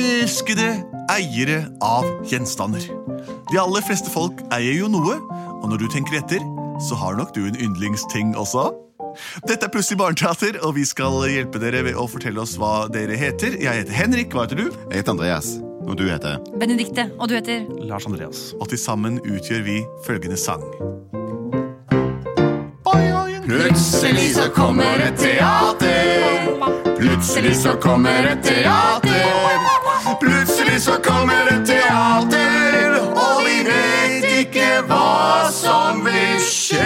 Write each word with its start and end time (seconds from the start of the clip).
Elskede 0.00 0.68
eiere 1.12 1.64
av 1.84 2.06
gjenstander. 2.28 2.84
De 3.50 3.58
aller 3.60 3.84
fleste 3.84 4.08
folk 4.12 4.40
eier 4.54 4.78
jo 4.78 4.88
noe, 4.88 5.18
og 5.60 5.66
når 5.68 5.82
du 5.82 5.88
tenker 5.92 6.20
etter, 6.20 6.44
så 6.80 6.96
har 6.96 7.18
nok 7.18 7.34
du 7.36 7.42
en 7.44 7.58
yndlingsting 7.60 8.32
også. 8.38 8.70
Dette 9.44 9.66
er 9.66 9.72
Plutselig 9.74 9.98
barneteater, 10.00 10.60
og 10.64 10.76
vi 10.78 10.86
skal 10.88 11.18
hjelpe 11.28 11.60
dere 11.60 11.82
ved 11.84 11.98
å 11.98 12.06
fortelle 12.08 12.40
oss 12.40 12.56
hva 12.60 12.86
dere 12.92 13.18
heter. 13.18 13.58
Jeg 13.60 13.82
heter 13.82 13.96
Henrik. 13.96 14.32
Hva 14.32 14.46
heter 14.46 14.62
du? 14.62 14.70
Jeg 14.88 15.02
heter 15.02 15.16
Andreas, 15.16 15.50
og 15.84 15.98
du 16.00 16.06
heter 16.08 16.38
Benedikte, 16.56 17.10
og 17.18 17.28
du 17.28 17.36
heter 17.36 17.66
Lars 17.84 18.08
Andreas. 18.08 18.50
Og 18.56 18.70
til 18.72 18.80
sammen 18.80 19.20
utgjør 19.26 19.66
vi 19.66 19.82
følgende 20.06 20.40
sang. 20.40 20.64
Plutselig 23.50 24.28
så 24.36 24.46
kommer 24.54 25.02
et 25.08 25.18
teater. 25.18 26.54
Plutselig 27.00 27.56
så 27.64 27.74
kommer 27.82 28.30
et 28.30 28.44
teater. 28.46 29.79
Plutselig 30.70 30.94
så 30.94 31.02
kommer 31.02 31.48
et 31.50 31.64
teater, 31.66 32.92
og 33.10 33.40
vi 33.42 33.56
vet 33.66 34.26
ikke 34.44 34.66
hva 34.86 35.48
som 35.50 35.98
vil 36.04 36.38
skje. 36.46 36.84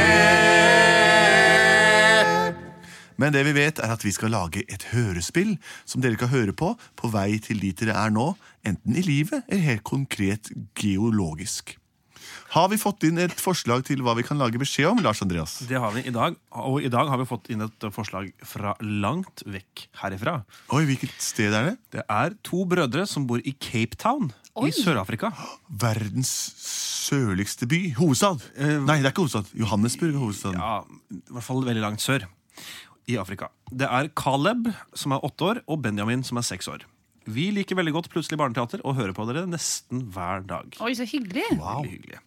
Men 3.20 3.36
det 3.36 3.44
vi 3.44 3.52
vet, 3.52 3.82
er 3.84 3.92
at 3.92 4.06
vi 4.06 4.14
skal 4.16 4.32
lage 4.32 4.64
et 4.72 4.88
hørespill 4.94 5.58
som 5.84 6.00
dere 6.00 6.16
kan 6.16 6.32
høre 6.32 6.56
på 6.56 6.72
på 6.96 7.12
vei 7.12 7.36
til 7.44 7.60
dit 7.60 7.76
dere 7.76 7.98
er 8.06 8.16
nå, 8.16 8.30
enten 8.64 8.96
i 8.96 9.04
livet 9.04 9.44
eller 9.50 9.68
helt 9.68 9.84
konkret 9.84 10.48
geologisk. 10.80 11.76
Har 12.54 12.68
vi 12.72 12.78
fått 12.80 13.04
inn 13.08 13.18
et 13.22 13.34
forslag 13.40 13.84
til 13.88 14.02
hva 14.04 14.14
vi 14.18 14.24
kan 14.26 14.38
lage 14.40 14.60
beskjed 14.60 14.90
om, 14.92 15.02
Lars 15.04 15.22
Andreas? 15.24 15.56
Det 15.68 15.80
har 15.80 15.94
vi 15.96 16.04
i 16.06 16.14
dag, 16.14 16.36
og 16.60 16.84
i 16.84 16.90
dag 16.92 17.10
har 17.10 17.20
vi 17.20 17.26
fått 17.28 17.50
inn 17.52 17.64
et 17.66 17.88
forslag 17.94 18.30
fra 18.46 18.76
langt 18.82 19.42
vekk 19.46 19.86
herifra. 20.02 20.38
Oi, 20.74 20.84
hvilket 20.88 21.14
sted 21.22 21.54
er 21.54 21.70
det? 21.70 21.74
Det 21.98 22.06
er 22.06 22.38
to 22.46 22.64
brødre 22.68 23.06
som 23.10 23.26
bor 23.30 23.42
i 23.42 23.56
Cape 23.58 23.98
Town 24.00 24.30
Oi. 24.54 24.68
i 24.70 24.76
Sør-Afrika. 24.76 25.32
Verdens 25.68 26.30
sørligste 27.04 27.68
by. 27.70 27.82
Hovedstad. 27.98 28.44
Nei, 28.56 29.00
det 29.02 29.10
er 29.10 29.12
ikke 29.12 29.26
hovedstad. 29.26 29.50
Johannesburg 29.58 30.14
er 30.14 30.22
hovedstaden. 30.22 30.62
Ja, 30.62 30.80
I 31.12 31.36
hvert 31.36 31.48
fall 31.50 31.64
veldig 31.66 31.84
langt 31.84 32.04
sør 32.04 32.24
i 33.10 33.18
Afrika. 33.20 33.50
Det 33.68 33.88
er 33.90 34.08
Caleb, 34.16 34.70
som 34.96 35.12
er 35.12 35.24
åtte 35.26 35.50
år, 35.50 35.62
og 35.68 35.82
Benjamin, 35.84 36.24
som 36.24 36.40
er 36.40 36.46
seks 36.46 36.70
år. 36.72 36.86
Vi 37.24 37.48
liker 37.56 37.78
veldig 37.78 37.94
godt 37.96 38.10
Plutselig 38.12 38.38
barneteater 38.40 38.82
og 38.84 38.98
hører 38.98 39.14
på 39.16 39.24
dere 39.28 39.46
nesten 39.48 40.04
hver 40.12 40.44
dag. 40.48 40.76
Oi, 40.84 40.92
så 40.96 41.06
hyggelig. 41.08 41.46
Veldig 41.56 41.92
hyggelig. 41.92 42.20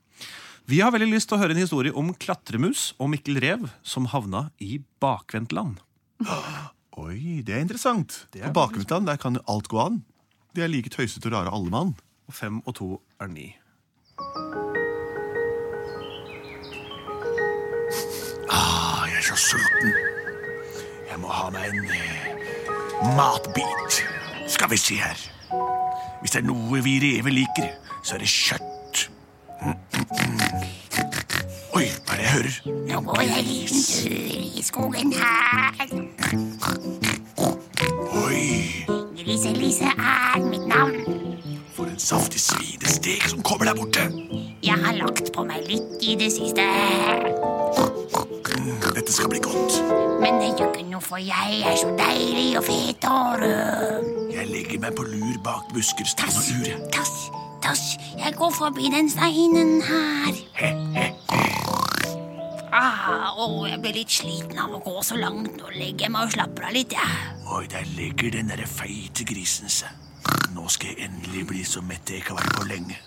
Vi 0.67 0.81
har 0.83 0.91
veldig 0.91 1.13
lyst 1.13 1.29
til 1.29 1.37
å 1.37 1.41
høre 1.41 1.55
en 1.55 1.61
historie 1.61 1.93
om 1.95 2.09
klatremus 2.19 2.89
og 2.99 3.13
Mikkel 3.13 3.39
Rev 3.39 3.69
som 3.87 4.09
havna 4.11 4.49
i 4.59 4.81
bakvendtland. 5.03 5.79
Oi, 6.97 7.43
det 7.45 7.55
er 7.55 7.63
interessant. 7.63 8.25
Det 8.33 8.41
er 8.41 8.51
På 8.51 8.65
bakvendtland 8.65 9.07
der 9.07 9.21
kan 9.21 9.37
jo 9.37 9.45
alt 9.47 9.69
gå 9.71 9.79
an. 9.79 10.01
De 10.57 10.65
er 10.65 10.71
like 10.73 10.91
tøysete 10.91 11.29
og 11.29 11.37
rare 11.37 11.53
alle 11.53 11.71
mann. 11.71 11.95
Og 12.27 12.35
fem 12.35 12.59
og 12.65 12.75
to 12.75 12.89
er 13.21 13.31
ni. 13.31 13.51
Ah, 18.49 19.05
jeg 19.07 19.21
er 19.21 19.27
så 19.29 19.39
sulten. 19.39 19.93
Jeg 21.07 21.21
må 21.21 21.31
ha 21.31 21.47
meg 21.53 21.69
en 21.69 21.91
eh, 21.95 23.13
matbit. 23.15 24.16
Skal 24.47 24.69
vi 24.69 24.77
se 24.77 24.95
her. 24.95 25.17
Hvis 26.21 26.31
det 26.31 26.39
er 26.41 26.47
noe 26.47 26.81
vi 26.83 26.97
rever 27.03 27.31
liker, 27.31 27.69
så 28.03 28.15
er 28.15 28.19
det 28.23 28.29
kjøtt. 28.31 29.09
Oi, 31.77 31.85
hva 32.05 32.13
er 32.13 32.17
det 32.17 32.23
jeg 32.23 32.31
hører? 32.33 32.55
Nå 32.87 33.01
går 33.09 33.21
jeg 33.21 33.39
en 33.39 33.45
liten 33.45 33.81
tur 33.91 34.57
i 34.59 34.63
skogen 34.63 35.13
her. 35.13 35.87
Oi, 38.23 38.85
Griselise 39.19 39.91
er 39.93 40.39
mitt 40.49 40.67
navn. 40.67 41.03
for 41.77 41.85
en 41.85 41.99
saftig 41.99 42.41
svinestek 42.41 43.21
som 43.29 43.43
kommer 43.43 43.65
der 43.65 43.75
borte. 43.75 44.07
Jeg 44.63 44.73
har 44.85 44.97
lagt 44.97 45.29
på 45.35 45.43
meg 45.45 45.67
litt 45.69 46.01
i 46.01 46.15
det 46.17 46.31
siste. 46.33 46.65
Dette 48.95 49.13
skal 49.13 49.29
bli 49.29 49.39
godt. 49.45 49.86
Noe, 50.97 51.05
for 51.05 51.21
jeg 51.21 51.59
er 51.61 51.75
så 51.77 51.91
deilig 51.93 52.57
og 52.57 52.63
fet 52.65 53.03
og 53.05 53.41
rød. 53.41 54.31
Jeg 54.33 54.47
legger 54.49 54.79
meg 54.81 54.95
på 54.97 55.03
lur 55.05 55.35
bak 55.45 55.67
busker, 55.69 56.07
stein 56.09 56.33
og 56.33 56.47
lure. 56.49 56.79
Tass, 56.95 57.11
tass, 57.61 57.83
jeg 58.17 58.33
går 58.33 58.49
forbi 58.55 58.89
den 58.89 59.05
steinen 59.13 59.75
her. 59.85 60.39
Ah, 62.73 63.29
oh, 63.37 63.69
jeg 63.69 63.77
blir 63.83 63.93
litt 63.99 64.15
sliten 64.15 64.57
av 64.57 64.73
å 64.73 64.81
gå 64.87 64.95
så 65.05 65.19
langt. 65.21 65.53
Nå 65.61 65.69
legger 65.75 66.07
jeg 66.07 66.15
meg 66.15 66.31
og 66.31 66.33
slapper 66.33 66.65
av 66.71 66.73
litt, 66.79 66.97
Ja. 66.97 67.05
Oi, 67.45 67.67
der 67.69 67.85
ligger 67.93 68.33
den 68.33 68.49
derre 68.49 68.65
feite 68.65 69.27
grisen 69.29 69.69
seg. 69.69 69.93
Nå 70.57 70.65
skal 70.65 70.95
jeg 70.95 71.11
endelig 71.11 71.45
bli 71.53 71.61
så 71.75 71.85
mett 71.85 72.09
jeg 72.09 72.25
ikke 72.25 72.33
har 72.33 72.41
vært 72.41 72.57
på 72.57 72.67
lenge. 72.73 72.97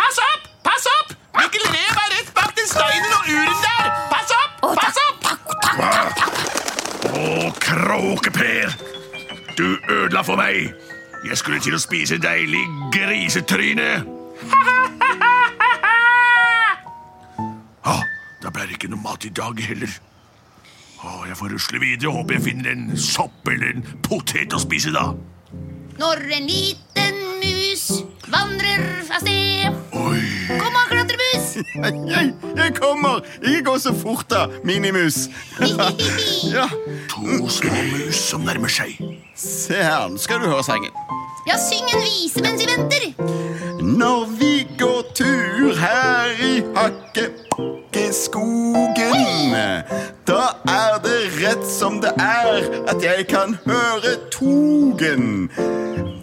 Pass 0.00 0.24
opp! 0.32 0.48
Pass 0.64 0.88
opp! 0.96 1.12
Mikkel 1.36 1.68
Rev 1.68 2.04
er 2.06 2.10
rett 2.16 2.34
bak 2.40 2.56
den 2.56 2.72
steinen 2.72 3.20
og 3.20 3.32
uren 3.36 3.64
der! 3.68 3.96
Pass 4.08 4.36
opp! 4.40 4.60
Pass 4.72 4.96
opp! 4.96 5.09
Å, 7.08 7.52
Kråkeper! 7.60 8.74
Du 9.56 9.78
ødela 9.88 10.22
for 10.24 10.36
meg. 10.40 10.74
Jeg 11.24 11.36
skulle 11.36 11.60
til 11.60 11.76
å 11.76 11.80
spise 11.80 12.18
deilig 12.20 12.62
grisetryne. 12.94 13.88
Ah, 17.84 18.04
da 18.42 18.52
ble 18.52 18.66
det 18.68 18.76
ikke 18.76 18.90
noe 18.92 19.02
mat 19.04 19.24
i 19.24 19.32
dag 19.32 19.60
heller. 19.64 19.92
Ah, 21.00 21.24
jeg 21.28 21.36
får 21.40 21.54
rusle 21.54 21.80
videre 21.80 22.10
og 22.10 22.20
håper 22.20 22.36
jeg 22.36 22.46
finner 22.50 22.74
en 22.74 22.86
sopp 23.00 23.48
eller 23.48 23.74
en 23.74 23.86
potet 24.04 24.52
å 24.52 24.60
spise 24.60 24.92
da. 24.92 25.10
Når 26.00 26.24
en 26.36 26.48
liten 26.48 27.20
mus 27.40 27.86
vandrer 28.32 28.84
av 29.10 29.20
sted 29.24 29.96
Oi! 29.96 30.19
Jeg, 31.74 32.34
jeg 32.56 32.74
kommer! 32.74 33.20
Ikke 33.42 33.64
gå 33.64 33.78
så 33.78 33.94
fort, 33.94 34.30
da, 34.30 34.46
minimus. 34.64 35.14
ja, 36.56 36.68
to 37.08 37.48
små 37.48 37.70
mus 37.92 38.14
som 38.14 38.40
nærmer 38.40 38.68
seg. 38.68 38.96
se 39.36 39.74
her, 39.74 40.08
nå 40.08 40.18
skal 40.18 40.40
du 40.40 40.46
høre 40.48 40.64
sangen. 40.64 40.90
Ja, 41.48 41.54
syng 41.56 41.88
en 41.94 42.02
vise 42.04 42.40
mens 42.44 42.62
vi 42.62 42.66
venter. 42.68 43.12
Når 43.82 44.24
vi 44.40 44.68
går 44.78 45.02
tur 45.14 45.74
her 45.80 46.26
i 46.44 46.62
Hakkebakkeskogen, 46.76 49.54
da 50.28 50.42
er 50.68 50.98
det 51.04 51.20
rett 51.40 51.66
som 51.66 52.00
det 52.04 52.12
er 52.20 52.68
at 52.92 53.02
jeg 53.04 53.26
kan 53.28 53.58
høre 53.66 54.16
togen. 54.32 55.50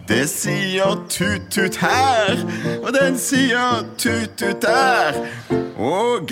Det 0.07 0.23
sier 0.31 0.94
tut-tut 1.12 1.75
her, 1.81 2.38
og 2.79 2.94
den 2.95 3.18
sier 3.19 3.81
tut-tut 4.00 4.62
der. 4.63 5.18
Og 5.75 6.31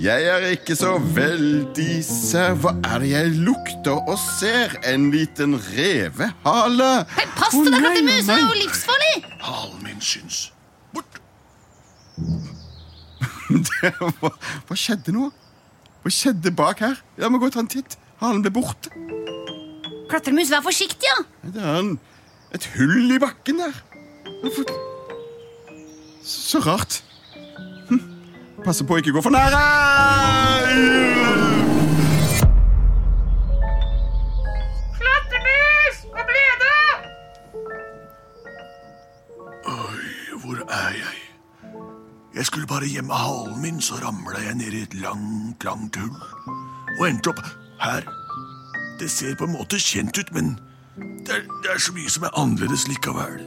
jeg 0.00 0.24
er 0.26 0.46
ikke 0.54 0.74
så 0.80 0.94
veldig 0.98 1.98
sær. 2.06 2.56
Hva 2.62 2.72
er 2.88 3.02
det 3.04 3.10
jeg 3.10 3.34
lukter 3.44 4.00
og 4.00 4.16
ser? 4.18 4.72
En 4.88 5.10
liten 5.12 5.58
revehale. 5.66 6.88
Hei, 7.12 7.26
pass 7.36 7.58
deg, 7.58 7.76
dette 7.76 8.04
muset 8.08 8.30
Det 8.30 8.38
er 8.38 8.46
jo 8.46 8.56
livsfarlig! 8.62 9.12
Halen 9.44 9.82
min 9.84 10.00
syns. 10.00 10.40
Bort. 10.96 11.20
hva, 14.22 14.32
hva 14.32 14.78
skjedde 14.80 15.12
nå? 15.14 15.28
Hva 16.02 16.14
skjedde 16.16 16.54
bak 16.56 16.80
her? 16.82 16.96
Jeg 17.20 17.30
må 17.30 17.38
gå 17.42 17.52
og 17.52 17.54
ta 17.58 17.60
en 17.66 17.70
titt. 17.76 17.98
Halen 18.24 18.40
ble 18.42 18.54
borte. 18.56 18.90
Klatremus, 20.08 20.50
vær 20.50 20.64
forsiktig, 20.64 21.06
ja. 21.08 21.20
Det 21.52 21.62
er 21.62 21.78
en, 21.78 21.94
et 22.54 22.66
hull 22.76 23.10
i 23.14 23.18
bakken 23.18 23.58
der. 23.58 23.72
Hvorfor- 24.42 24.80
Så, 26.24 26.58
rart. 26.58 27.02
Hm. 27.88 28.00
Passer 28.64 28.84
på 28.86 28.94
å 28.94 28.96
ikke 29.02 29.12
gå 29.12 29.22
for 29.22 29.30
nære! 29.30 29.62
Hvor 40.42 40.58
er 40.68 40.90
jeg? 40.96 41.18
Jeg 42.34 42.46
skulle 42.46 42.66
bare 42.66 42.88
gjemme 42.88 43.14
halen 43.14 43.60
min, 43.62 43.80
så 43.80 43.94
ramla 44.02 44.40
jeg 44.42 44.54
ned 44.54 44.72
i 44.72 44.82
et 44.82 44.94
langt, 44.94 45.64
langt 45.64 45.96
hull. 45.96 46.16
Og 46.98 47.08
endte 47.08 47.30
opp 47.30 47.42
her. 47.80 48.02
Det 48.98 49.10
ser 49.10 49.36
på 49.38 49.44
en 49.46 49.54
måte 49.54 49.78
kjent 49.78 50.18
ut, 50.18 50.32
men 50.34 50.56
det 51.32 51.40
er, 51.40 51.60
det 51.62 51.70
er 51.74 51.78
så 51.80 51.92
mye 51.96 52.10
som 52.12 52.26
er 52.26 52.34
annerledes 52.38 52.84
likevel. 52.90 53.40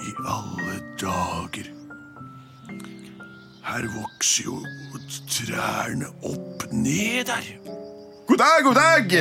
I 0.00 0.12
alle 0.24 0.76
dager. 1.00 1.68
Her 3.66 3.84
vokser 3.96 4.44
jo 4.46 4.56
trærne 5.30 6.08
opp 6.24 6.64
ned 6.72 7.24
der. 7.28 7.50
God 8.28 8.36
dag, 8.40 8.64
god 8.64 8.74
dag! 8.74 9.12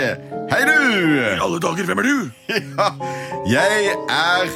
Hei, 0.51 0.61
du! 0.69 0.79
I 1.19 1.39
alle 1.43 1.59
dager, 1.59 1.85
hvem 1.85 1.97
er 1.97 2.07
du? 2.07 2.29
Ja, 3.53 3.63
jeg 3.73 3.95
er 4.09 4.51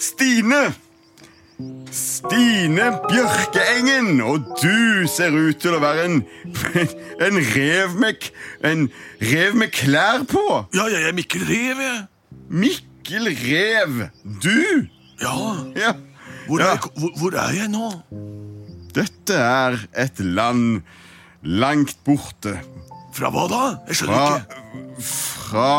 Stine. 0.00 0.74
Stine 1.92 2.86
Bjørkeengen, 3.10 4.20
og 4.24 4.46
du 4.62 5.04
ser 5.12 5.34
ut 5.36 5.58
til 5.60 5.74
å 5.76 5.80
være 5.82 6.06
en, 6.08 6.22
en 7.26 7.40
rev 7.52 7.98
med 8.00 8.30
En 8.64 8.86
rev 9.20 9.56
med 9.60 9.72
klær 9.76 10.24
på. 10.30 10.44
Ja, 10.72 10.86
jeg 10.88 11.10
er 11.10 11.16
Mikkel 11.16 11.44
Rev, 11.48 11.82
jeg. 11.84 12.00
Mikkel 12.62 13.28
Rev. 13.42 13.98
Du? 14.24 14.88
Ja. 15.20 15.34
Ja. 15.76 15.92
Hvor, 16.46 16.62
Ja. 16.62 16.72
Er, 16.74 16.88
hvor, 16.96 17.12
hvor 17.18 17.36
er 17.38 17.52
jeg 17.58 17.68
nå? 17.72 17.90
Dette 18.96 19.36
er 19.36 19.76
et 19.98 20.18
land 20.20 20.80
langt 21.42 21.96
borte. 22.06 22.56
Fra 23.12 23.28
hva 23.32 23.44
da? 23.52 23.62
Jeg 23.90 24.00
skjønner 24.00 24.16
Fra, 24.16 24.40
ikke. 24.40 25.04
fra 25.04 25.70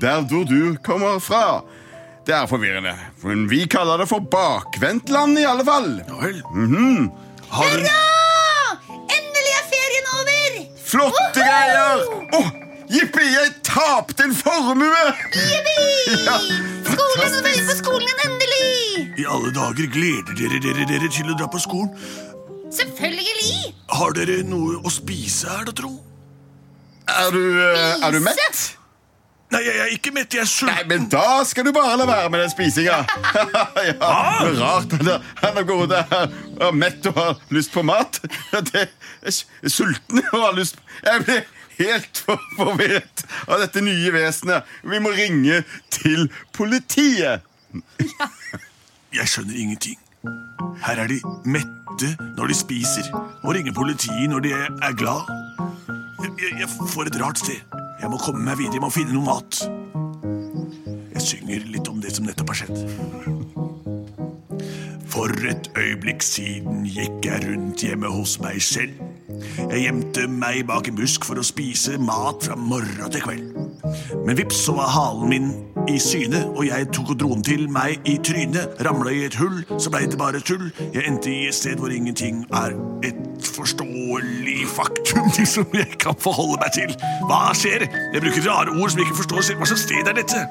der 0.00 0.22
hvor 0.30 0.46
du 0.46 0.76
kommer 0.86 1.18
fra. 1.22 1.44
Det 2.28 2.34
er 2.36 2.46
forvirrende, 2.46 2.92
men 3.24 3.46
vi 3.48 3.62
kaller 3.72 4.02
det 4.02 4.06
for 4.10 4.20
bakvendtland 4.20 5.38
i 5.40 5.46
alle 5.48 5.64
fall. 5.64 5.86
Ja 6.04 6.18
vel. 6.20 6.42
Mhm. 6.52 7.06
Har 7.48 7.70
du 7.72 7.86
Endelig 9.16 9.54
er 9.56 9.64
ferien 9.70 10.10
over! 10.18 10.58
Flotte 10.90 11.40
greier! 11.40 12.02
Åh, 12.36 12.50
Jippi, 12.92 13.24
jeg 13.32 13.54
tapte 13.64 14.26
en 14.28 14.34
formue! 14.36 15.06
Ja, 16.26 16.36
Skolen 16.84 17.24
er 17.24 17.40
ferdig 17.46 17.64
på 17.70 17.76
skolen 17.80 18.04
igjen, 18.12 18.20
endelig! 18.28 19.08
i 19.18 19.24
alle 19.24 19.54
dager 19.56 19.88
gleder 19.96 20.36
dere 20.36 20.60
dere, 20.62 20.84
dere 20.92 21.08
til 21.12 21.32
å 21.32 21.36
dra 21.40 21.48
på 21.48 21.62
skolen? 21.64 21.90
Selvfølgelig! 22.68 23.72
Har 23.96 24.12
dere 24.20 24.42
noe 24.44 24.82
å 24.84 24.92
spise 24.92 25.48
her, 25.48 25.64
da, 25.64 25.72
tro? 25.80 25.94
Er 27.08 27.32
du, 27.32 27.40
eh, 27.56 28.04
er 28.04 28.12
du 28.12 28.20
mett? 28.20 28.66
Nei, 29.48 29.60
jeg 29.64 29.76
er 29.80 29.92
ikke 29.94 30.12
mett. 30.12 30.34
Jeg 30.34 30.44
er 30.44 30.48
sulten. 30.50 30.74
Nei, 30.74 30.84
men 30.90 31.06
da 31.12 31.42
skal 31.48 31.64
du 31.64 31.72
bare 31.72 31.96
la 31.96 32.06
være 32.08 32.32
med 32.32 32.42
den 32.44 32.50
spisinga. 32.52 32.98
ja, 33.88 33.94
ah. 34.04 34.42
rart 34.58 34.96
han 34.98 35.08
Rart 35.08 35.28
han 35.40 35.60
er 35.60 35.68
gått 35.68 35.92
der 35.94 36.66
og 36.66 36.74
mett 36.76 37.06
og 37.08 37.16
har 37.16 37.38
lyst 37.54 37.72
på 37.72 37.84
mat. 37.86 38.20
Det 38.72 38.84
er 38.84 39.70
sulten 39.72 40.20
og 40.32 40.42
har 40.42 40.58
lyst 40.58 40.76
Jeg 41.04 41.24
blir 41.24 41.46
helt 41.78 42.22
forvirret 42.58 43.24
av 43.46 43.62
dette 43.62 43.82
nye 43.84 44.12
vesenet. 44.12 44.68
Vi 44.84 45.00
må 45.00 45.14
ringe 45.16 45.62
til 45.94 46.28
politiet. 46.52 47.46
Jeg 49.16 49.32
skjønner 49.32 49.56
ingenting. 49.56 49.96
Her 50.84 51.04
er 51.04 51.08
de 51.08 51.22
mette 51.48 52.12
når 52.36 52.52
de 52.52 52.56
spiser, 52.58 53.08
og 53.14 53.54
ringer 53.56 53.72
politiet 53.72 54.28
når 54.28 54.44
de 54.44 54.52
er 54.60 54.96
glad. 54.98 55.30
Jeg, 56.18 56.54
jeg 56.60 56.68
får 56.92 57.08
et 57.08 57.20
rart 57.22 57.40
sted. 57.40 57.77
Jeg 57.98 58.10
må 58.12 58.18
komme 58.22 58.44
meg 58.46 58.58
videre, 58.60 58.78
jeg 58.78 58.84
må 58.84 58.90
finne 58.94 59.14
noe 59.16 59.26
mat. 59.26 59.58
Jeg 61.16 61.24
synger 61.24 61.66
litt 61.72 61.88
om 61.90 61.98
det 62.02 62.14
som 62.14 62.28
nettopp 62.28 62.52
har 62.54 62.60
skjedd. 62.60 62.76
For 65.08 65.34
et 65.50 65.66
øyeblikk 65.74 66.22
siden 66.22 66.84
gikk 66.86 67.26
jeg 67.26 67.42
rundt 67.48 67.82
hjemme 67.82 68.10
hos 68.12 68.36
meg 68.42 68.60
selv. 68.62 69.00
Jeg 69.58 69.82
gjemte 69.82 70.28
meg 70.30 70.62
bak 70.68 70.88
en 70.88 70.98
busk 70.98 71.26
for 71.26 71.40
å 71.40 71.46
spise 71.46 71.98
mat 72.00 72.46
fra 72.46 72.54
morgen 72.58 73.10
til 73.12 73.24
kveld. 73.24 73.58
Men 74.26 74.38
vips 74.38 74.62
så 74.68 74.76
var 74.78 74.92
halen 74.94 75.28
min 75.32 75.50
i 75.88 75.98
syne, 76.02 76.44
og 76.54 76.64
jeg 76.68 76.88
tok 76.94 77.12
og 77.14 77.20
dro 77.20 77.28
den 77.34 77.44
til 77.46 77.66
meg 77.72 78.08
i 78.08 78.14
trynet. 78.24 78.78
Ramla 78.84 79.12
i 79.14 79.26
et 79.26 79.36
hull, 79.40 79.60
så 79.76 79.92
blei 79.92 80.06
det 80.06 80.20
bare 80.20 80.40
tull. 80.40 80.70
Jeg 80.94 81.04
endte 81.08 81.32
i 81.32 81.48
et 81.50 81.56
sted 81.56 81.82
hvor 81.82 81.92
ingenting 81.92 82.44
er 82.54 82.78
et 83.06 83.50
forståelig 83.54 84.47
faktum 84.70 85.30
som 85.46 85.66
jeg 85.76 85.98
kan 86.02 86.14
forholde 86.22 86.58
meg 86.62 86.72
til. 86.76 86.94
Hva 87.28 87.48
skjer? 87.56 87.86
Jeg 88.14 88.22
bruker 88.24 88.48
rare 88.50 88.74
ord 88.76 88.90
som 88.92 89.00
jeg 89.02 89.08
ikke 89.08 89.20
forstår 89.22 89.42
selv. 89.50 89.62
Hva 89.62 89.70
slags 89.72 89.86
sted 89.88 90.08
er 90.12 90.18
dette? 90.20 90.44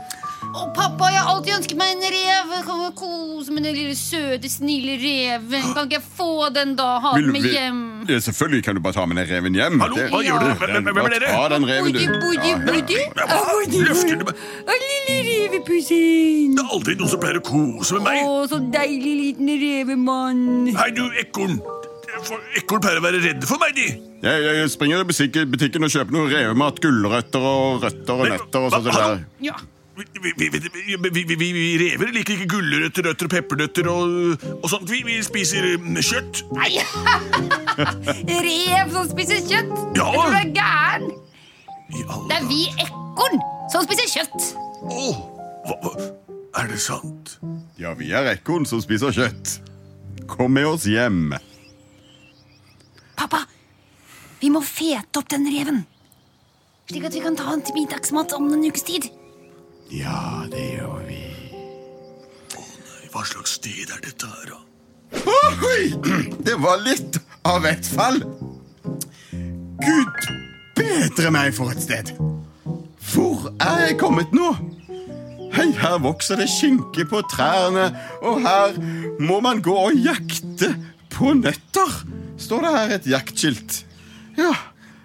Å, 0.48 0.68
pappa, 0.74 1.10
jeg 1.12 1.20
har 1.22 1.32
alltid 1.36 1.54
ønsket 1.58 1.78
meg 1.78 1.92
en 1.96 2.04
rev. 2.14 2.52
Jeg 2.56 2.64
kan 2.66 2.84
kose 2.98 3.54
med 3.54 3.66
den 3.68 3.76
lille 3.76 3.96
søte, 4.00 4.50
snille 4.50 4.96
reven. 5.02 5.66
Kan 5.76 5.90
ikke 5.90 5.98
jeg 6.00 6.06
få 6.18 6.30
den, 6.56 6.76
da? 6.80 6.88
Ha 7.04 7.12
den 7.18 7.32
med 7.34 7.46
hjem. 7.52 7.82
Ja, 8.10 8.20
selvfølgelig 8.24 8.64
kan 8.66 8.78
du 8.78 8.82
bare 8.86 8.96
ta 8.98 9.06
med 9.10 9.20
den 9.20 9.28
reven 9.30 9.58
hjem. 9.58 9.80
Hallo, 9.84 9.98
hva 10.14 10.22
gjør 10.26 10.40
du? 10.46 10.48
Hvem- 10.62 10.72
hvem- 10.78 10.90
hvem 10.94 11.10
er 11.10 11.16
dere? 11.18 11.32
Ta 11.34 11.50
den 11.56 11.68
reven, 11.70 11.94
du. 11.94 12.00
Budi, 12.24 12.54
budi, 12.68 13.02
Ja, 13.02 13.38
budi. 13.52 13.82
Hva 13.82 13.90
løfter 13.90 14.16
du 14.22 14.26
meg? 14.30 14.46
Å, 14.68 14.78
lille 14.86 15.18
revepussen. 15.30 16.56
Det 16.58 16.64
er 16.64 16.72
aldri 16.78 16.96
noen 17.02 17.10
som 17.12 17.20
pleier 17.22 17.42
å 17.42 17.46
kose 17.50 17.94
med 18.00 18.04
meg. 18.08 18.24
Å, 18.26 18.48
så 18.50 18.62
deilig 18.74 19.16
liten 19.22 19.52
revemann. 19.66 20.44
Hei, 20.78 20.90
du 20.96 21.04
ekorn. 21.22 21.60
Ekorn 22.58 22.84
pleier 22.84 23.00
å 23.00 23.06
være 23.06 23.22
redde 23.24 23.48
for 23.50 23.62
meg, 23.62 23.74
de. 23.78 23.88
Jeg, 24.24 24.44
jeg 24.60 24.70
springer 24.74 25.04
i 25.04 25.08
butikken, 25.08 25.86
og 25.86 25.94
kjøper 25.94 26.16
noe 26.16 26.30
revemat, 26.32 26.80
gulrøtter 26.84 27.50
og 27.50 27.84
røtter 27.86 28.14
og 28.14 28.32
nøtter 28.34 28.68
og 28.68 28.74
sånt. 28.74 28.90
der. 28.94 29.26
Ja. 29.46 29.58
Vi, 29.98 30.06
vi, 30.38 31.24
vi, 31.26 31.36
vi, 31.42 31.62
rever 31.82 32.12
liker 32.14 32.36
ikke 32.36 32.50
gulrøtter, 32.52 33.08
røtter 33.10 33.26
og 33.26 33.32
peppernøtter 33.34 33.88
og, 33.90 34.44
og 34.60 34.68
sånt. 34.70 34.90
Vi, 34.92 35.02
vi 35.08 35.18
spiser 35.26 35.66
mm, 35.82 35.98
kjøtt. 36.06 36.44
Nei. 36.58 36.76
Rev 38.48 38.94
som 38.94 39.10
spiser 39.10 39.42
kjøtt. 39.42 39.74
Ja. 39.98 40.12
Jeg 40.14 40.22
tror 40.22 40.36
du 40.36 40.40
er 40.42 40.54
gæren. 40.58 41.10
Det 41.88 42.38
er 42.38 42.46
vi 42.50 42.62
ekorn 42.84 43.42
som 43.74 43.86
spiser 43.88 44.10
kjøtt. 44.12 44.52
Oh, 44.86 45.18
hva, 45.66 45.78
hva, 45.82 46.10
Er 46.62 46.70
det 46.70 46.82
sant? 46.84 47.38
Ja, 47.80 47.94
vi 47.98 48.12
er 48.14 48.30
ekorn 48.36 48.70
som 48.70 48.82
spiser 48.84 49.14
kjøtt. 49.16 49.60
Kom 50.30 50.54
med 50.58 50.68
oss 50.70 50.86
hjem. 50.90 51.32
Pappa, 53.18 53.42
vi 54.42 54.52
må 54.54 54.62
fete 54.62 55.20
opp 55.22 55.30
den 55.34 55.48
reven. 55.50 55.82
Slik 56.88 57.08
at 57.10 57.16
vi 57.18 57.24
kan 57.24 57.36
ta 57.36 57.50
den 57.50 57.64
til 57.68 57.76
middagsmat 57.76 58.36
om 58.38 58.48
en 58.54 58.66
ukes 58.70 58.86
tid. 58.88 59.10
Ja, 59.92 60.46
det 60.52 60.64
gjør 60.78 61.02
vi. 61.08 61.24
«Å, 62.56 62.62
nei, 62.62 63.10
Hva 63.12 63.24
slags 63.28 63.58
sted 63.58 63.92
er 63.92 64.02
dette 64.04 64.30
her, 64.30 64.54
da? 64.54 64.64
Oi! 65.68 66.28
Det 66.44 66.56
var 66.62 66.80
litt 66.84 67.20
av 67.48 67.66
et 67.68 67.88
fall. 67.88 68.22
Gud 69.82 70.28
bedre 70.78 71.32
meg 71.34 71.54
for 71.56 71.72
et 71.74 71.84
sted. 71.84 72.12
Hvor 73.12 73.48
er 73.64 73.88
jeg 73.88 74.00
kommet 74.02 74.34
nå? 74.36 74.52
Hei, 75.56 75.72
her 75.80 75.98
vokser 76.04 76.38
det 76.40 76.50
skinke 76.52 77.08
på 77.10 77.24
trærne, 77.32 77.88
og 78.22 78.44
her 78.44 78.76
må 79.24 79.40
man 79.44 79.64
gå 79.64 79.74
og 79.88 79.96
jakte 80.06 80.74
på 81.16 81.34
nøtter. 81.40 81.96
Står 82.38 82.62
det 82.62 82.72
her 82.78 82.96
et 82.98 83.08
jaktskilt? 83.10 83.86
Ja. 84.38 84.52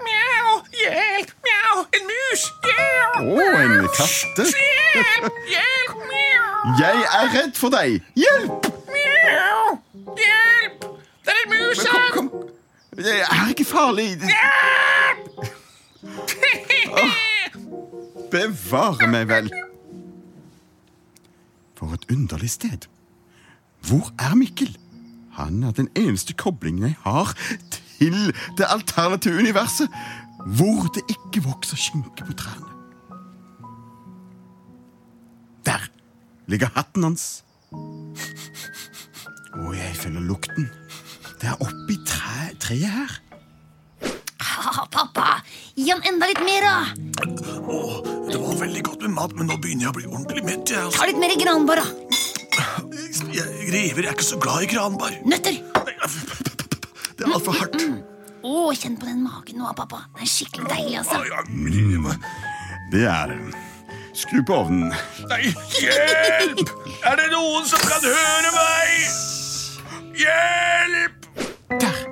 Mjau, 0.03 0.57
hjelp, 0.77 1.31
mjau, 1.47 1.77
en 1.97 2.05
mus, 2.11 2.43
Å, 3.23 3.45
en 3.63 3.87
katte. 3.97 4.47
hjelp, 4.51 5.39
hjelp, 5.49 5.95
mjau, 6.11 6.75
Jeg 6.81 7.05
er 7.21 7.31
redd 7.37 7.55
for 7.59 7.73
deg. 7.73 8.01
Hjelp! 8.19 8.69
mjau, 8.93 9.79
hjelp, 10.19 10.87
det 11.25 11.33
er 11.33 11.43
en 11.45 11.53
mus 11.55 11.85
Kom, 11.87 12.09
kom. 12.13 12.29
Det 12.99 13.17
er 13.25 13.53
ikke 13.55 13.65
farlig. 13.71 14.11
Hjelp! 14.29 15.49
Bevare 18.33 19.09
meg 19.13 19.27
vel. 19.29 19.49
For 21.77 21.93
et 21.97 22.05
underlig 22.13 22.51
sted. 22.55 22.87
Hvor 23.89 24.13
er 24.23 24.37
Mikkel? 24.39 24.71
Han 25.39 25.63
er 25.63 25.73
den 25.77 25.89
eneste 25.97 26.35
koblingen 26.37 26.91
jeg 26.91 26.97
har 27.07 27.33
til 27.73 28.33
det 28.59 28.67
alternative 28.69 29.39
universet, 29.39 29.89
hvor 30.59 30.91
det 30.95 31.05
ikke 31.09 31.45
vokser 31.47 31.77
skinke 31.77 32.27
på 32.27 32.35
trærne. 32.37 32.69
Der 35.67 35.89
ligger 36.47 36.69
hatten 36.75 37.03
hans. 37.03 37.45
Og 39.53 39.77
jeg 39.77 39.97
føler 39.97 40.21
lukten. 40.21 40.69
Det 41.41 41.49
er 41.49 41.61
oppi 41.61 41.97
tre, 42.07 42.53
treet 42.61 42.91
her. 42.91 43.19
Ah, 44.43 44.85
pappa, 44.91 45.41
gi 45.75 45.89
han 45.91 46.03
enda 46.07 46.29
litt 46.31 46.43
mer, 46.45 46.67
da. 46.67 46.77
Åh, 47.67 47.97
det 48.29 48.39
var 48.39 48.61
veldig 48.61 48.83
godt 48.87 49.07
med 49.07 49.15
mat, 49.17 49.35
men 49.39 49.51
nå 49.51 49.57
begynner 49.63 49.89
jeg 49.89 49.95
å 49.95 49.97
bli 49.97 50.07
ordentlig 50.11 50.45
mett. 50.47 50.73
Altså. 50.77 50.99
Ta 50.99 51.09
litt 51.09 51.21
mer 51.23 51.35
granbar, 51.41 51.83
da. 51.83 52.02
Rever 53.71 54.09
er 54.09 54.17
ikke 54.17 54.27
så 54.27 54.39
glad 54.43 54.65
i 54.67 54.71
granbar. 54.73 55.15
Nøtter. 55.29 55.61
Det 57.17 57.27
er 57.27 57.35
altfor 57.37 57.55
hardt. 57.61 57.85
Å, 58.43 58.55
kjenn 58.75 58.97
på 58.99 59.07
den 59.07 59.21
magen 59.23 59.61
nå, 59.61 59.69
pappa. 59.79 60.01
Den 60.17 60.25
er 60.25 60.31
skikkelig 60.31 60.71
deilig, 60.73 60.97
altså. 61.03 61.21
Det 62.93 63.05
er 63.07 63.31
det. 63.31 63.61
Skru 64.19 64.43
på 64.45 64.57
ovnen. 64.65 64.91
Nei, 65.31 65.53
hjelp! 65.81 66.73
Er 67.09 67.17
det 67.17 67.31
noen 67.33 67.65
som 67.69 67.81
kan 67.87 68.03
høre 68.05 68.51
meg? 68.57 69.07
Hjelp! 70.21 71.31
Der! 71.81 72.03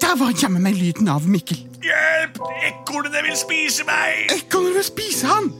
Der 0.00 0.16
var 0.22 0.32
jammen 0.40 0.64
meg 0.64 0.78
lyden 0.78 1.10
av 1.12 1.26
Mikkel. 1.28 1.60
Hjelp! 1.84 2.40
Ekornene 2.70 3.26
vil 3.26 3.36
spise 3.36 3.84
meg! 3.88 4.30
Ekornene 4.32 4.78
vil 4.78 4.86
spise 4.88 5.28
han? 5.28 5.50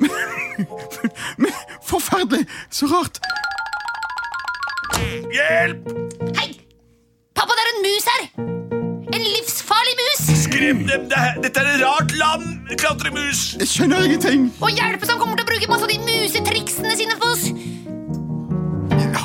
Men 1.42 1.52
forferdelig. 1.84 2.46
Så 2.70 2.88
rart. 2.88 3.20
Hjelp! 5.00 5.88
Hei! 6.38 6.50
Pappa, 7.36 7.52
det 7.56 7.62
er 7.64 7.70
en 7.72 7.80
mus 7.84 8.06
her! 8.10 8.22
En 9.16 9.22
livsfarlig 9.24 9.94
mus! 10.00 10.22
Skrem 10.44 10.78
dem! 10.88 11.04
Det 11.10 11.18
er- 11.18 11.40
Dette 11.44 11.60
er 11.60 11.70
et 11.74 11.84
rart 11.84 12.12
land! 12.16 12.46
Klatremus! 12.80 13.42
Jeg 13.60 13.68
skjønner 13.68 14.04
ingenting. 14.06 14.46
Og 14.62 14.70
hjelpe 14.72 15.06
som 15.08 15.18
kommer 15.20 15.36
til 15.38 15.46
å 15.46 15.50
bruke 15.52 15.68
masse 15.70 15.86
av 15.86 15.92
de 15.92 15.98
musetriksene 16.06 16.96
sine 17.00 17.18
på 17.20 17.32
oss! 17.34 17.46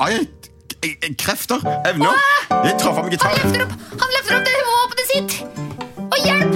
Har 0.02 0.10
jeg 0.16 0.22
et 0.26 0.50
eh, 0.84 0.96
eh, 1.06 1.16
krefter, 1.22 1.62
evner. 1.86 2.16
Jeg 2.66 2.78
tar 2.82 2.94
fram 2.96 3.04
Han 3.06 3.12
gitaren. 3.14 3.38
løfter 3.44 3.66
opp, 3.68 3.74
han 4.02 4.16
løfter 4.18 4.38
opp 4.40 4.46
det 4.48 4.56
våpenet 4.72 5.12
sitt! 5.14 5.32
Og 6.12 6.18
hjelp! 6.26 6.56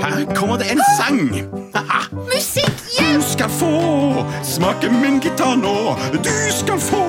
Her 0.00 0.24
kommer 0.34 0.56
det 0.62 0.70
en 0.74 0.82
sang. 0.96 1.20
Haha. 1.76 2.00
Musikk! 2.30 2.79
Skal 3.40 3.50
få 3.50 4.26
smake 4.44 4.90
min 4.92 5.20
gitar 5.20 5.56
nå. 5.56 5.96
Du 6.12 6.52
skal 6.52 6.80
få 6.80 7.04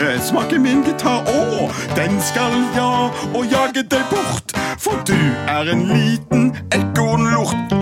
eh, 0.00 0.20
smake 0.22 0.58
min 0.58 0.84
gitar, 0.86 1.26
og 1.26 1.72
den 1.96 2.20
skal 2.22 2.54
ja 2.76 3.08
og 3.34 3.48
jage 3.50 3.82
deg 3.82 4.04
bort. 4.12 4.54
For 4.78 5.02
du 5.08 5.18
er 5.50 5.72
en 5.72 5.82
liten 5.90 6.52
ekornlort. 6.70 7.74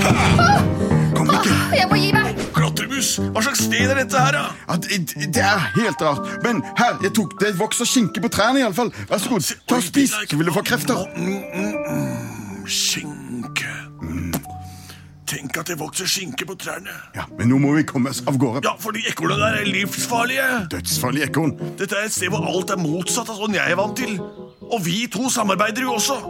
Kom 1.12 1.28
ikke. 1.28 1.58
Jeg 1.76 1.90
må 1.90 2.00
gi 2.00 2.08
meg! 2.16 2.32
Klatremus, 2.56 3.18
hva 3.20 3.44
slags 3.44 3.66
sted 3.68 3.92
er 3.92 4.00
dette 4.00 4.16
her, 4.16 4.32
da? 4.32 4.46
Ja, 4.64 4.80
det, 4.80 5.28
det 5.36 5.44
er 5.44 5.68
helt 5.76 6.08
rart. 6.08 6.24
Men 6.46 6.64
her, 6.80 6.96
jeg 7.04 7.12
tok 7.20 7.36
det 7.44 7.52
vokser 7.60 7.84
skinke 7.84 8.24
på 8.24 8.32
trærne, 8.32 8.64
iallfall. 8.64 8.94
Vær 9.12 9.20
så 9.20 9.36
god. 9.36 9.52
Ta 9.68 9.76
og 9.76 9.84
Spis, 9.84 10.16
så 10.24 10.40
vil 10.40 10.48
du 10.48 10.56
få 10.56 10.64
krefter. 10.72 11.04
Skinke. 12.64 13.63
Tenk 15.34 15.56
at 15.58 15.66
det 15.72 15.74
vokser 15.80 16.06
skinke 16.06 16.46
på 16.46 16.54
trærne. 16.60 16.92
Ja, 17.16 17.24
Men 17.38 17.48
nå 17.50 17.58
må 17.58 17.72
vi 17.74 17.82
komme 17.88 18.12
oss 18.14 18.20
av 18.28 18.36
gårde. 18.38 18.62
Ja, 18.66 18.76
for 18.78 18.94
de 18.94 19.02
ekornene 19.10 19.40
der 19.42 19.64
er 19.64 19.66
livsfarlige. 19.66 20.46
Dødsfarlige 20.70 21.26
ekorn. 21.26 21.56
Dette 21.80 21.98
er 21.98 22.06
et 22.06 22.14
sted 22.14 22.30
hvor 22.30 22.46
alt 22.46 22.70
er 22.70 22.78
motsatt 22.78 23.32
av 23.32 23.40
sånn 23.40 23.56
jeg 23.56 23.74
er 23.74 23.78
vant 23.80 23.96
til. 23.98 24.14
Og 24.70 24.78
vi 24.84 25.04
to 25.10 25.26
samarbeider 25.32 25.82
jo 25.88 25.96
også. 25.96 26.20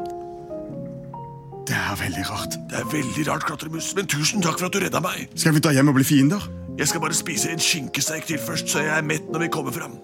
Det 1.68 1.76
er 1.76 2.00
veldig 2.00 2.24
rart. 2.30 2.56
Det 2.70 2.80
er 2.80 2.88
veldig 2.92 3.26
rart, 3.28 3.44
Klatremus, 3.48 3.92
men 3.96 4.08
tusen 4.08 4.44
takk 4.44 4.58
for 4.60 4.68
at 4.68 4.76
du 4.76 4.80
redda 4.84 5.00
meg. 5.04 5.28
Skal 5.36 5.56
vi 5.56 5.62
ta 5.64 5.72
hjem 5.72 5.92
og 5.92 5.98
bli 5.98 6.06
fiender? 6.08 6.48
Jeg 6.78 6.88
skal 6.90 7.04
bare 7.04 7.16
spise 7.16 7.52
en 7.52 7.62
skinkesteik 7.62 8.26
til 8.28 8.40
først, 8.40 8.72
så 8.72 8.82
jeg 8.84 8.92
er 8.96 9.04
mett 9.06 9.28
når 9.32 9.46
vi 9.46 9.52
kommer 9.52 9.72
fram. 9.72 9.98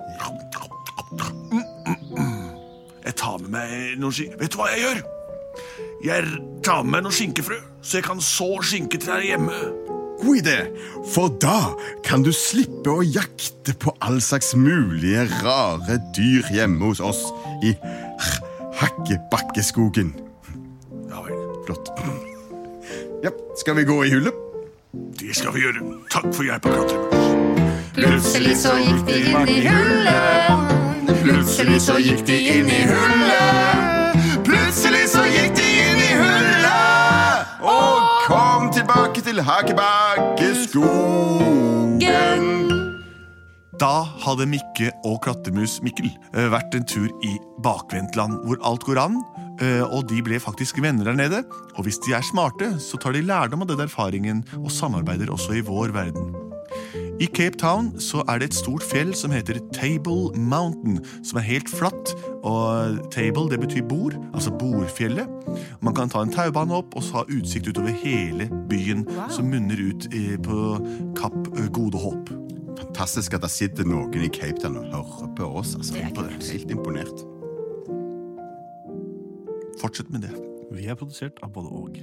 Mm, 1.10 1.64
mm, 1.88 1.96
mm. 2.16 2.46
Jeg 3.04 3.16
tar 3.16 3.40
med 3.42 3.52
meg 3.56 3.98
noen 4.00 4.14
skink... 4.14 4.36
Vet 4.40 4.54
du 4.54 4.60
hva 4.60 4.70
jeg 4.72 4.84
gjør? 4.84 5.02
Jeg 6.04 6.40
tar 6.64 6.82
med 6.84 7.06
noen 7.06 7.14
skinkefrø, 7.14 7.58
så 7.82 8.00
jeg 8.00 8.06
kan 8.08 8.20
så 8.24 8.48
skinketrær 8.64 9.24
hjemme. 9.24 9.56
God 10.20 10.42
idé, 10.42 10.58
for 11.14 11.32
da 11.40 11.72
kan 12.04 12.24
du 12.26 12.32
slippe 12.36 12.92
å 12.92 13.04
jakte 13.06 13.72
på 13.80 13.94
all 14.04 14.20
slags 14.24 14.52
mulige 14.52 15.24
rare 15.40 15.96
dyr 16.16 16.50
hjemme 16.52 16.90
hos 16.90 17.00
oss 17.00 17.22
i 17.64 17.72
Hakkebakkeskogen. 18.80 20.12
Ja 21.08 21.24
vel, 21.24 21.40
Flott. 21.64 21.90
Ja, 23.24 23.32
skal 23.60 23.80
vi 23.80 23.88
gå 23.88 24.02
i 24.04 24.14
hullet? 24.14 24.46
det 25.20 25.36
skal 25.36 25.54
vi 25.54 25.60
gjøre. 25.60 25.80
Takk 26.10 26.34
for 26.34 26.42
hjelpa, 26.42 26.68
Katrin. 26.68 27.02
Plutselig 27.94 28.56
så 28.58 28.74
gikk 28.80 29.02
de 29.06 29.18
inn 29.30 29.52
i 29.54 29.58
hullet. 29.68 30.72
Plutselig 31.22 31.82
så 31.84 31.98
gikk 32.00 32.24
de 32.26 32.38
inn 32.54 32.70
i 32.70 32.80
hullet. 32.90 33.69
Til 39.30 39.38
Hakkebakkeskogen. 39.46 42.46
Da 43.80 43.92
hadde 44.24 44.46
Mikke 44.50 44.88
og 45.06 45.20
Klatremus 45.24 45.78
Mikkel 45.86 46.10
eh, 46.34 46.48
vært 46.52 46.74
en 46.76 46.84
tur 46.88 47.08
i 47.24 47.36
bakvendtland, 47.64 48.32
hvor 48.44 48.56
alt 48.66 48.84
går 48.88 48.98
an. 49.06 49.14
eh, 49.62 49.82
Og 49.86 50.08
de 50.10 50.18
ble 50.26 50.40
faktisk 50.42 50.82
venner 50.82 51.04
der 51.06 51.14
nede. 51.14 51.44
Og 51.78 51.84
hvis 51.86 51.98
de 52.02 52.10
er 52.16 52.22
smarte, 52.26 52.74
så 52.82 52.98
tar 52.98 53.12
de 53.14 53.22
lærdom 53.22 53.62
av 53.62 53.68
den 53.70 53.80
erfaringen 53.86 54.42
og 54.58 54.70
samarbeider 54.74 55.30
også 55.30 55.54
i 55.56 55.62
vår 55.64 55.88
verden. 55.94 56.34
I 57.20 57.26
Cape 57.26 57.56
Town 57.58 58.00
så 58.00 58.22
er 58.28 58.38
det 58.40 58.46
et 58.48 58.54
stort 58.54 58.82
fjell 58.82 59.10
som 59.14 59.30
heter 59.30 59.58
Table 59.76 60.32
Mountain, 60.40 61.02
som 61.24 61.36
er 61.36 61.44
helt 61.44 61.68
flatt. 61.68 62.14
Og 62.48 62.96
table 63.12 63.50
det 63.50 63.60
betyr 63.60 63.84
bord, 63.88 64.16
altså 64.34 64.50
bordfjellet. 64.56 65.28
Man 65.84 65.94
kan 65.94 66.08
ta 66.08 66.22
en 66.24 66.32
taubane 66.32 66.72
opp 66.78 66.96
og 66.96 67.04
så 67.04 67.20
ha 67.20 67.24
utsikt 67.28 67.68
utover 67.68 67.92
hele 67.92 68.48
byen, 68.70 69.04
som 69.28 69.52
munner 69.52 69.76
ut 69.76 70.08
eh, 70.16 70.38
på 70.40 70.78
Kapp 71.18 71.36
eh, 71.58 71.68
Gode 71.68 72.00
Håp. 72.00 72.32
Fantastisk 72.80 73.36
at 73.36 73.44
det 73.44 73.52
sitter 73.52 73.84
noen 73.84 74.24
i 74.24 74.32
Cape 74.32 74.56
Town 74.62 74.80
og 74.80 74.88
hører 74.88 75.34
på 75.36 75.50
oss. 75.60 75.74
Altså. 75.76 75.98
Det 75.98 76.08
er 76.08 76.24
er 76.24 76.52
Helt 76.52 76.72
imponert. 76.72 77.26
Fortsett 79.80 80.08
med 80.10 80.24
det. 80.24 80.32
Vi 80.72 80.88
er 80.88 80.96
produsert 80.96 81.36
av 81.42 81.52
både 81.52 81.68
og. 81.68 82.00